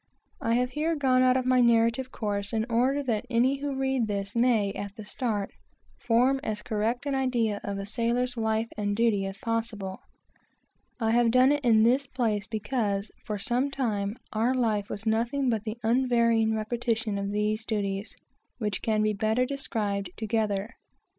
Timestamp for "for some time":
13.23-14.15